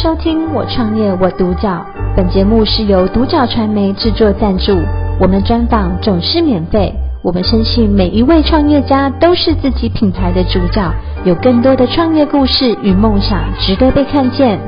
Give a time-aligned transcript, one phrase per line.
[0.00, 1.84] 收听我创业我独角，
[2.16, 4.78] 本节目是由独角传媒制作赞助，
[5.20, 6.94] 我们专访总是免费。
[7.20, 10.88] 我们深信每一位创业家都是自己品牌的主角，
[11.24, 14.60] 有更多的创业故事与梦想值得被看见。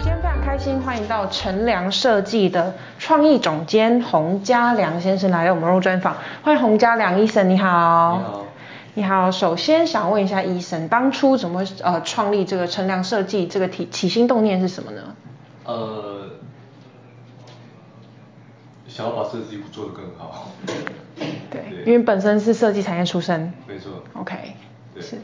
[0.00, 8.18] 今天非常开心，欢迎到陈良设计的创意总监洪家良先生来到我们录专访，欢迎洪家良医生，你好。
[8.18, 8.49] 你好。
[8.94, 15.14] 你好，首先想问一下医生，当初怎么呃创立这个乘凉设计这个体起心动念是什么呢？
[15.64, 16.30] 呃，
[18.88, 20.48] 想要把设计做得更好。
[20.66, 20.74] 对，
[21.50, 23.52] 对，因为本身是设计产业出身。
[23.68, 24.02] 没错。
[24.14, 24.54] OK。
[24.92, 25.00] 对。
[25.00, 25.18] 是。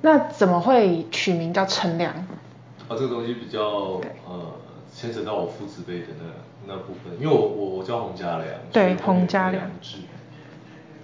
[0.00, 2.14] 那怎么会取名叫乘凉？
[2.88, 3.60] 啊，这个东西比较
[4.26, 4.54] 呃
[4.94, 6.06] 牵扯到我父子辈的
[6.66, 8.46] 那那部分，因为我我我叫洪家良。
[8.72, 9.70] 对，洪家良。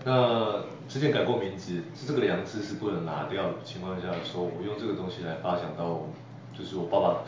[0.06, 6.02] 那之前改过名字，是这个良字是不能拿掉的情况下说，我用这个东西来发想到，
[6.56, 7.22] 就是我爸爸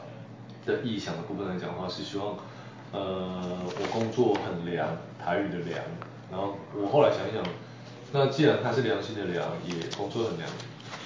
[0.67, 2.37] 的臆想的部分来讲的话，是希望，
[2.93, 5.81] 呃，我工作很良，台语的良，
[6.31, 7.43] 然后我后来想一想，
[8.13, 10.47] 那既然他是良心的良，也工作很良，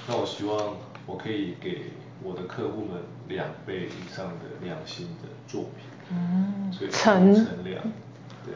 [0.09, 7.81] 那我希望我可以给我的客户们两倍以上的良心的作品，嗯，所以乘凉，
[8.45, 8.53] 对。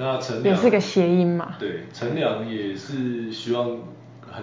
[0.00, 1.56] 那乘凉也是个谐音嘛？
[1.58, 3.68] 对，乘凉也是希望
[4.22, 4.42] 很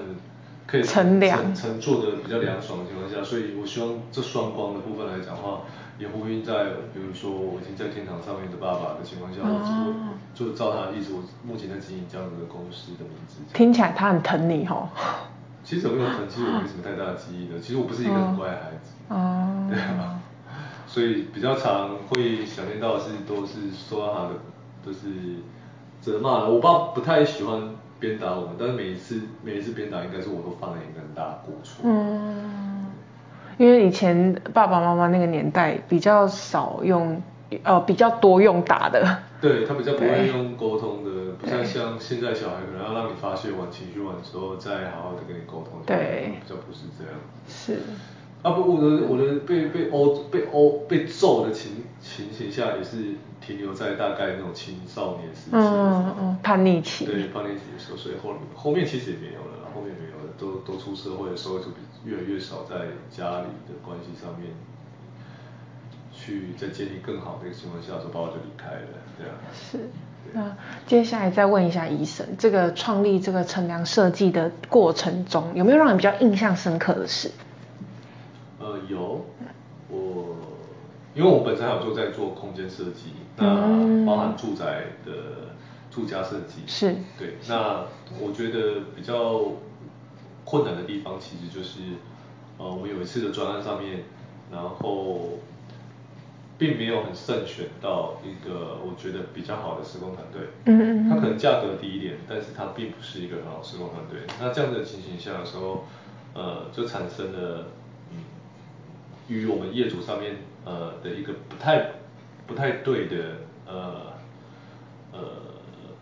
[0.67, 5.61] 可以乘凉乘坐的比较凉爽的情况下，所以我希望这双光的部分来讲的话，
[5.97, 9.95] 也呼应在比如说我已经在天堂上面的爸爸的情况下，我、哦、
[10.35, 13.39] 就照他的意思，我目前在经营这样子的公司的名字。
[13.51, 14.87] 听起来他很疼你哦。
[15.65, 18.93] 其实我没有疼，其实我没什么太大的记忆的，其实我不是一个很乖的孩子。
[19.09, 19.65] 哦。
[19.73, 20.21] 对啊。
[20.85, 24.35] 所以比较常会想念到的是，都是说到他的。
[24.87, 25.41] 就是
[25.99, 31.81] 责骂了，我爸不太喜欢鞭打我们，但是每一次每一次鞭打，应该是我都犯了一个很大的过错。
[31.83, 32.85] 嗯，
[33.57, 37.21] 因为以前爸爸妈妈那个年代比较少用，
[37.63, 39.05] 呃，比较多用打的。
[39.41, 45.79] 对，他比较不会用沟通的，不像像现在小孩可能要让你发泄完情绪完之后再好好的跟你沟通。
[45.85, 47.13] 对，比较不是这样。
[47.47, 47.77] 是。
[48.43, 62.75] 啊不，我的我的被被殴被殴被揍的情情形下，也是停留在大概那种青少年时期，嗯嗯，叛逆期，对，叛逆期的时候，所以后后面其实也没有了，后面没有了，都都出社会的时候就比越来越少在
[63.11, 64.51] 家里的关系上面
[66.13, 68.87] 去在建立更好的一个情况下，说爸爸就离开了，
[69.17, 69.33] 对啊。
[69.53, 69.89] 是，
[70.31, 70.55] 那
[70.85, 77.31] 接下来再问一下医生，这个创立这个乘凉设计的过程中，有没有让你比较印象深刻的事？
[78.59, 79.23] 呃，有，
[79.87, 80.35] 我
[81.17, 85.11] 因为我本身还有就在做空间设计，那包含住宅的
[85.89, 87.85] 住家设计，是，对，那
[88.21, 89.53] 我觉得比较
[90.45, 91.79] 困难的地方其实就是，
[92.59, 94.03] 呃，我们有一次的专案上面，
[94.51, 95.39] 然后
[96.59, 105.85] 并没有很慎选到一个我觉得比较好的施工团队，嗯嗯，它可能价格低一点，但是它并不是一个很好的施工团队，那这样的情形下的时候，
[106.35, 107.69] 呃，就产生了
[108.11, 108.21] 嗯。
[109.27, 111.91] 与我们业主上面呃的一个不太
[112.45, 113.15] 不太对的
[113.65, 114.13] 呃
[115.13, 115.19] 呃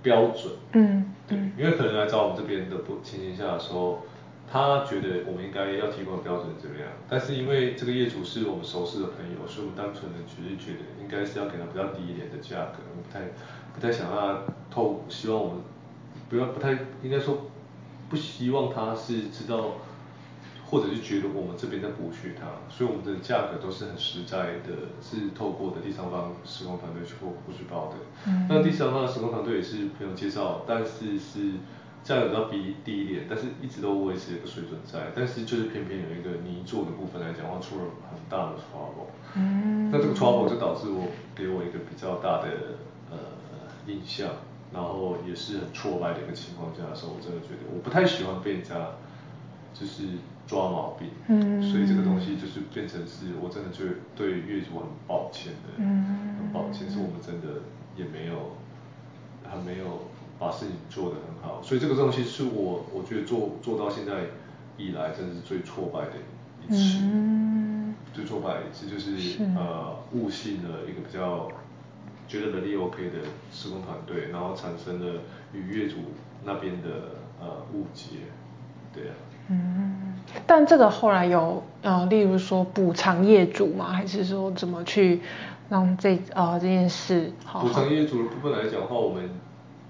[0.02, 4.00] 标准，嗯，对，因为可能来找我们这边的不情形下的时候，
[4.52, 6.88] 他觉得我们应该要提供的标准怎么样？
[7.08, 13.22] 但是因为这个业主是我们熟识的朋友，所以我们单纯的只是觉得应该是要给他比较低一点的价格，我们不太
[13.76, 15.58] 不太想让他透，希望我们
[16.28, 16.72] 不要不太
[17.04, 17.46] 应该说
[18.10, 19.76] 不希望他是知道。
[20.76, 27.96] 或者是觉得我们这边在剥削他，所以我们的价格都是很实在的，是透过的第三方施工团队去过过去报的。
[28.28, 28.46] 嗯。
[28.50, 31.54] 那第三方的施工团队也是朋友介绍，但是是
[32.04, 35.14] 价格比较低低一点，但是一直都维持一个水准在。
[35.16, 39.16] 但是就是偏偏有一个泥做的部分来讲的话，出了很大的 trouble。
[39.38, 39.90] 嗯。
[39.90, 42.50] 那这个 trouble 就导致我给我一个比较大的
[43.10, 43.18] 呃
[43.88, 44.28] 印象，
[44.74, 48.76] 然后也是很挫败的一个情况下的时候，我真的觉得我不太喜欢被人家
[49.80, 50.04] 就是。
[50.48, 53.84] 抓毛病，嗯，所以这个东西就是变成是我真的就
[54.16, 57.62] 对业主很抱歉的，嗯，很抱歉，是我们真的
[57.98, 58.56] 也没有，
[59.44, 60.06] 还没有
[60.38, 64.26] 把事情做得很好，所以这个东西是我我觉得做做到现在
[64.78, 66.12] 以来，真的是最挫败的
[66.62, 69.44] 一次，嗯，最挫败的一次就是，是。
[69.56, 71.48] 呃误信了一个比较
[72.28, 73.18] 觉得能力 OK 的
[73.52, 75.22] 施工团队，然后产生了
[75.54, 75.96] 与业主
[76.44, 78.30] 那边的呃误解，
[78.94, 79.16] 对啊，
[79.50, 80.14] 嗯。
[80.48, 83.92] 但这个后来有呃，例如说补偿业主吗？
[83.92, 85.22] 还是说怎么去
[85.70, 87.62] 让这呃这件事好？
[87.62, 89.30] 补偿业主的部分来讲的话，我们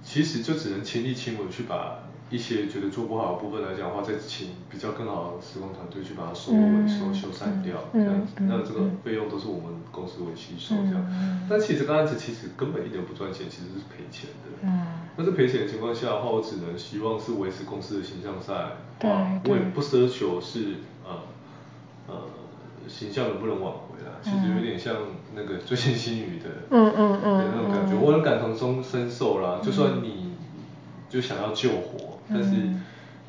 [0.03, 1.99] 其实就只能亲力亲为去把
[2.29, 7.77] 一些觉得做不好的部分来讲的话，再请比较更好的施工团队去把它收尾、收、嗯、修缮掉。
[7.93, 11.05] 这样子，那这个费用都是我们公司为吸收这样。
[11.49, 14.57] 但其实这个案子其实根本一点不赚钱，其实是赔钱的。
[14.63, 14.87] 嗯。
[15.15, 19.09] 但是赔钱的情况下的话，我只能希望是维持公司的形象在，对，
[19.49, 20.75] 我也不奢求是
[21.05, 21.21] 呃
[22.07, 22.15] 呃
[22.87, 24.17] 形象能不能挽回啦。
[24.21, 24.95] 其实有点像
[25.35, 29.61] 那个最近新语的，嗯嗯嗯，那种感觉，我很感同身身受啦。
[29.63, 30.24] 就算你
[31.15, 32.51] 就想要救活，但是。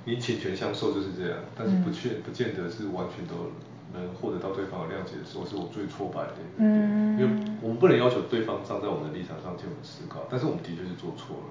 [0.08, 3.50] 你请权相授就是这样，但是不确不见得是完全都
[3.92, 6.70] 能获得到对方的谅解的时候，是我最挫败的一点。
[6.70, 11.50] 嗯，因为我们不能要求对方站在我们的立场上替我们思考，但是我们的确是做错了。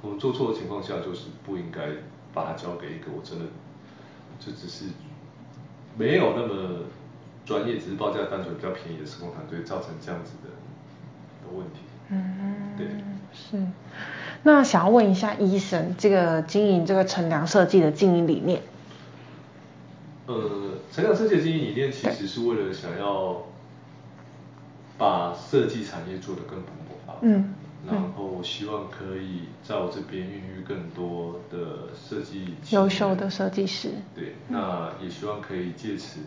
[0.00, 1.90] 我们做错的情况下，就是不应该
[2.32, 3.46] 把它交给一个我真的
[4.38, 4.94] 就只是
[5.98, 6.86] 没有那么
[7.44, 10.54] 专业，只是报价单纯比较便宜的施工团队造成这样子的
[11.42, 11.82] 的问题。
[12.10, 12.86] 嗯，对，
[13.32, 13.56] 是。
[14.42, 18.62] 那想要问一下，Eason 这个经营这个乘凉设计的经营理念？
[20.26, 23.42] 呃，乘凉设计的经营理念其实是为了想要
[24.96, 27.20] 把设计产业做得更蓬勃发展。
[27.22, 27.54] 嗯。
[27.86, 33.90] 然后我希望可以在我这边孕育更多的设计优秀的设计师。
[34.16, 36.18] 对，那也希望可以借此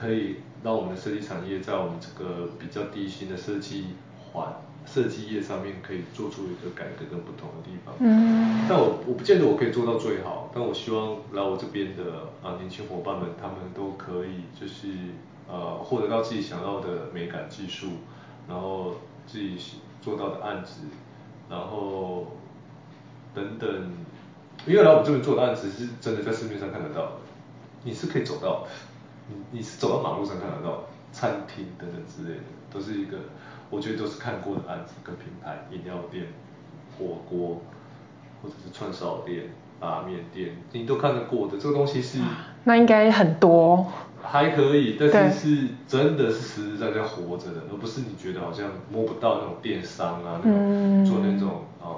[0.00, 3.86] 可以让我们的设计产业在我们这个比较低薪的设计
[4.32, 4.52] 环。
[4.86, 12.02] 设计业上面可以做出一个改革跟不同的地方，嗯，但我我不见得我可以做到最好，但我希望来我这边的
[12.42, 14.88] 啊年轻伙伴们，他们都可以就是
[15.46, 17.88] 呃获得到自己想要的美感技术，
[18.48, 18.94] 然后
[19.26, 19.58] 自己
[20.00, 20.80] 做到的案子，
[21.48, 22.38] 然后
[23.34, 23.68] 等等，
[24.66, 27.12] 因为来我们这边做的案子是真的在市面上看得到的，
[27.84, 28.68] 你是可以走到的，
[29.30, 30.82] 你你是走到马路上看得到，
[31.12, 33.16] 餐厅等等之类的，都是一个。
[33.70, 36.26] 我觉得都是看过的案子跟品牌，饮料店、
[36.98, 37.60] 火锅，
[38.42, 39.44] 或者是串烧店、
[39.80, 41.56] 拉面店，你都看得过的。
[41.56, 42.18] 这个东西是，
[42.64, 43.86] 那应该很多。
[44.20, 51.88] 还可以，但是是真的是实实在在活着的，而不是你觉得好像摸不到那种电商啊，那种做那种呃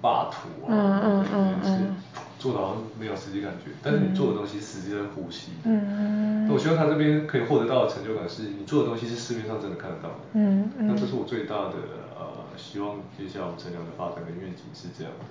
[0.00, 1.96] 霸图啊，嗯嗯嗯嗯。
[2.38, 5.70] 做的好像没有实际感觉，但是你做的东西实际在呼吸的。
[5.70, 10.14] 嗯，那我希望他这边可以获得到的成就感是，你做的东西是市面上真的看得到的。
[10.34, 10.86] 嗯嗯。
[10.86, 11.74] 那这是我最大的
[12.16, 12.26] 呃
[12.56, 15.24] 希望，接下来我们乘凉的发展跟愿景是这样的。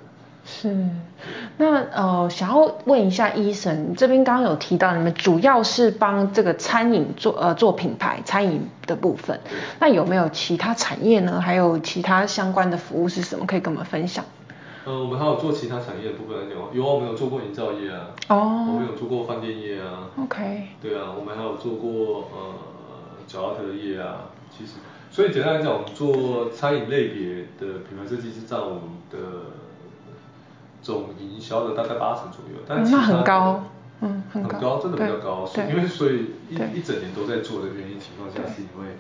[0.45, 0.89] 是。
[1.57, 9.39] 那呃，想要问一下 Eason，这边刚刚有提到你们主要是帮这个餐饮做呃做品牌餐饮的部分，
[9.80, 11.42] 那有没有其他产业呢？
[11.42, 13.45] 还有其他相关的服务是什么？
[13.45, 14.24] 可以跟我们分享？
[14.88, 18.69] 呃，我们还有做其他产业的部分来讲，有啊，我们有做过营造业啊，哦，oh.
[18.69, 22.56] 我们有做过饭店业啊，OK，对啊，我们还有做过呃
[23.28, 24.75] 脚踏车业啊，其实，
[25.12, 29.18] 所以简单来讲，我们做餐饮类别的品牌设计是占我们的
[30.81, 33.63] 总营销的大概八成左右，但其他、嗯、很高，
[34.00, 38.95] 嗯，很高，很高，真的比较高，是因为所以一一整年都在做的原因情况下，是因为。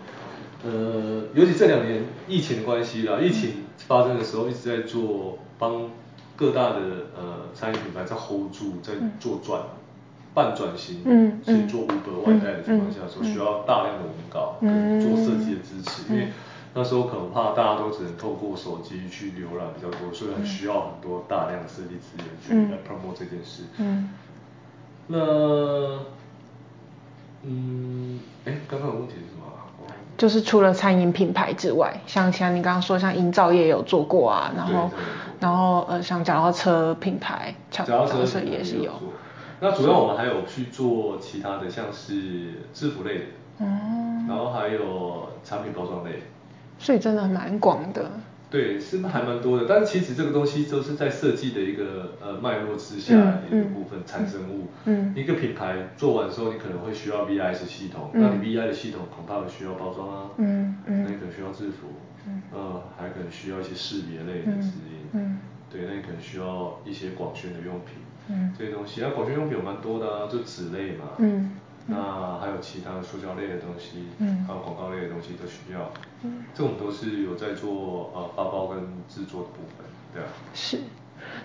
[0.65, 5.89] 呃，尤其这两年疫情的关系啦，疫情发生的时候一直在做帮
[6.35, 6.79] 各大的
[7.15, 9.61] 呃餐饮品牌在 hold 住，在做转
[10.33, 16.27] 半转型，嗯，去做 Uber 外带的情况下，所需要大量的文稿跟做设计的支持，因为
[16.75, 23.63] 那时候可能怕大家都只能透过手机去浏览比较多，所以很需要很多大量的设计资源去来 promote 这件事。
[23.77, 24.09] 嗯，
[25.07, 25.17] 那
[27.43, 29.36] 嗯，哎，刚刚有问题是什么？
[30.17, 34.89] 就是除了餐饮品牌之外，像像你刚刚说，像营造业有做过啊，然后
[35.39, 38.91] 然后呃，像脚踏车品牌，脚踏车也是有。
[39.59, 43.25] 那主要我们还有去做其他的，像是制服类的，
[43.59, 46.23] 嗯，然后还有产品包装类。
[46.79, 48.09] 所以真的蛮广的。
[48.49, 54.67] 对，是还蛮多的，但是其实这个东西都是在设计的一个呃脉络之下的一个部分产生物。
[54.85, 55.13] 嗯。
[55.15, 60.29] 一个品牌做完之后，你可能会需要 VIS 系统，那你 VIS 的系统恐怕会需要包装啊。
[60.37, 61.03] 嗯嗯。
[61.03, 61.87] 那你可能需要制服。
[62.25, 62.41] 嗯。
[62.53, 65.09] 呃，还可能需要一些识别类的指引。
[65.11, 65.39] 嗯。
[65.69, 67.97] 对，那你可能需要一些广宣的用品。
[68.29, 68.53] 嗯。
[68.57, 71.09] 这些东西，那广宣用品有蛮多的啊，就纸类嘛。
[71.17, 71.51] 嗯。
[71.89, 75.89] 那还有其他的塑胶类的东西，嗯，还有广告类的东西都需要，
[76.23, 80.27] 嗯，这种都是有在做呃发包跟制作的部分，对啊。
[80.53, 80.79] 是，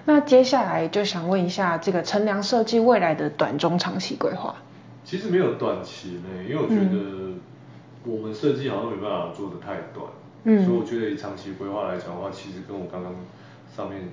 [0.05, 4.57] 那接下来就想问一下这个乘凉设计未来的短中长期规划。
[5.05, 7.39] 其实没有短期内，因为我觉得
[8.05, 10.07] 我们设计好像没办法做得太短，
[10.43, 13.15] 嗯，所以我觉得以长期规划来讲的话，其实跟我刚刚
[13.77, 14.09] 上面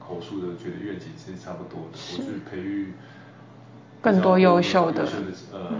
[0.00, 2.92] 口述的觉得愿景是差不多的，是我是培育。
[4.00, 5.06] 更多优秀的，
[5.52, 5.72] 呃，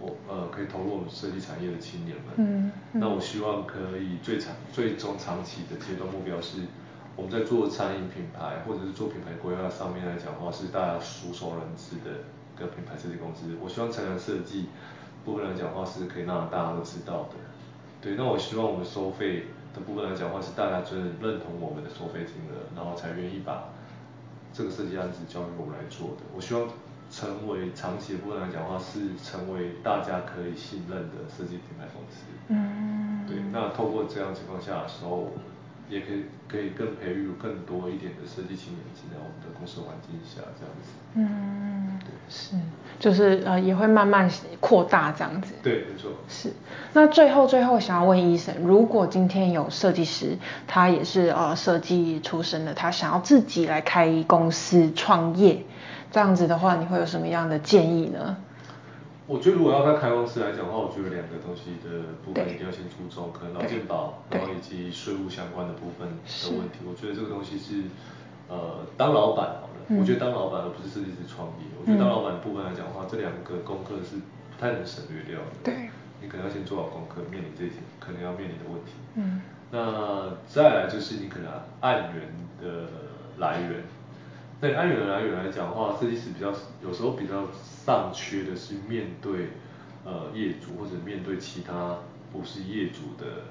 [0.00, 2.34] 我呃可以投入我们设计产业的青年们。
[2.36, 2.72] 嗯。
[2.92, 6.62] 嗯，那我希望可以最长、最终长期的阶段目标是，
[7.14, 12.24] 我们在做餐饮品牌或者是做品牌规划上面来讲的话，是大家熟熟人知的
[12.56, 13.56] 一个品牌设计公司。
[13.60, 14.66] 我希望成人设计
[15.24, 17.36] 部分来讲的话是可以让大家都知道的。
[18.00, 23.68] 对，那我希望我们收费的部分来讲的话是大家真的认同我们的收费金额，然后才愿意把
[24.52, 26.22] 这个设计案子交给我们来做的。
[26.34, 26.68] 我希望
[27.16, 32.26] 成为长期的部分来讲的话是成为大家可以信任的设计品牌公司。
[32.48, 33.24] 嗯。
[33.26, 35.32] 对，那透过这样情况下的时候。
[35.88, 40.90] 也可以可以更培育更多一点的设计青年进来我们的公司环境下这样子。
[41.14, 42.56] 嗯，对，是，
[42.98, 45.54] 就是呃也会慢慢扩大这样子。
[45.62, 46.10] 对，没错。
[46.28, 46.52] 是，
[46.92, 55.62] 那最后最后想要问 Eason，如果今天有设计师，他也是呃设计出身的，他想要自己来开公司创业，
[56.10, 58.36] 这样子的话，你会有什么样的建议呢？
[59.26, 66.86] 我觉得如果要在开公司来讲的话，我觉得两个东西的部分一定要先注重，可能劳健保，然后以及税务相关的部分的问题。
[66.86, 67.82] 我觉得这个东西是，
[68.46, 71.66] 呃，当老板好了，嗯、我觉得当老板而不是设计师创业。
[71.74, 75.50] 我觉得当老板的部分来讲的话，这两个功课是不太能省略掉的。
[75.64, 75.90] 对，
[76.22, 78.92] 你可能要先做好功课，面临这些可能要面临的问题。
[79.16, 82.30] 嗯，那再来就是你可能案源
[82.62, 82.86] 的
[83.38, 83.82] 来源。
[84.58, 86.50] 对案源的来源来讲的话，设计师比较
[86.82, 87.44] 有时候比较
[87.84, 89.50] 尚缺的是面对
[90.04, 91.98] 呃业主或者面对其他
[92.32, 93.42] 不是业主的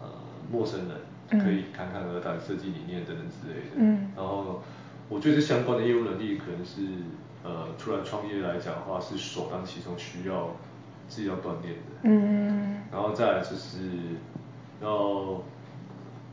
[0.00, 0.08] 呃
[0.50, 3.76] 陌生人，可以侃侃而谈设计理念等等之类的。
[3.76, 4.10] 嗯。
[4.16, 4.62] 然后
[5.10, 6.80] 我觉得相关的业务能力可能是
[7.44, 10.56] 呃出来创业来讲的话是首当其冲需要
[11.08, 11.92] 自己要锻炼的。
[12.04, 12.80] 嗯。
[12.90, 13.80] 然后再来就是
[14.80, 15.42] 要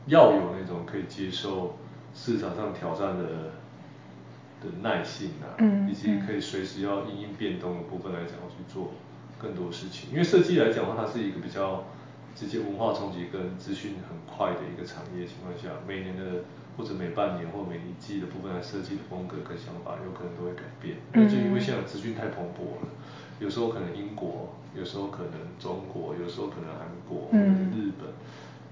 [0.06, 1.76] 要有那种可以接受
[2.14, 3.50] 市场上挑战的。
[4.60, 5.56] 的耐性啊，
[5.88, 8.92] 以及可以随时要因应变动的部分来讲，要去做
[9.38, 10.10] 更多事情。
[10.10, 11.84] 因为设计来讲的话，它是一个比较
[12.34, 16.44] 直接文化冲击跟资讯很快的一个产业情况下，每年的
[16.76, 20.96] 或者每半年或每一季的部分来设计的风格跟想法，有可能都会改变。
[21.12, 22.88] 那就因为现在资讯太蓬勃了，
[23.40, 28.08] 有时候可能英国，有时候可能中国，有时候可能韩国或者日本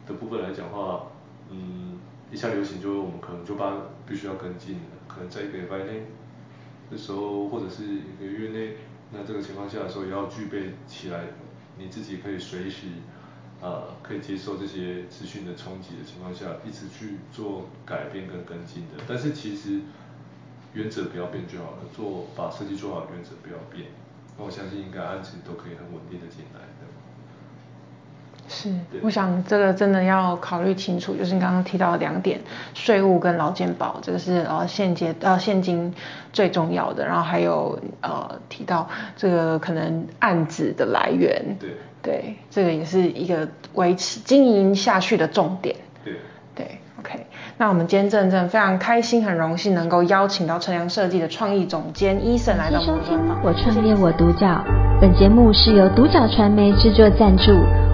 [0.07, 1.09] 的部分来讲的话，
[1.51, 1.99] 嗯，
[2.31, 3.73] 一下流行就我们可能就把
[4.07, 4.98] 必须要跟进了。
[5.09, 6.03] 可能在一个礼拜内
[6.91, 8.77] 的时候，或者是一个月内，
[9.11, 11.25] 那这个情况下的时候，也要具备起来，
[11.79, 12.87] 你自己可以随时，
[13.61, 19.03] 呃，可以接受这些资讯的冲击的情况下，一直去做改变跟跟进的。
[19.09, 19.81] 但是其实
[20.75, 23.89] 原则不要变就好了，做把设计做好，原则不要变。
[24.37, 26.61] 那我相信应该案子都可以很稳定的进来。
[28.49, 32.41] 是，我想这个真的要考虑清楚，就是你刚刚提到的两点，
[32.73, 35.93] 税务跟劳健保，这个是呃现阶呃现金
[36.33, 41.71] 最重要的，然后还有呃提到这个可能案子的来源，对，
[42.03, 46.15] 对，这个也是一个维持经营下去的重点，对，
[46.55, 47.27] 对，OK，
[47.59, 53.37] 那我们今天真正非常开心，很荣幸能够邀请到乘凉设计的创意总监 Eason 来到我们。
[53.43, 54.65] 我创业我独角，
[55.01, 57.53] 本节目是由独角传媒制作赞助。